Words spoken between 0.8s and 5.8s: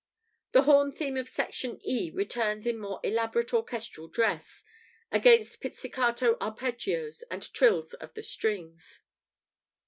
theme of section E returns in more elaborate orchestral dress, against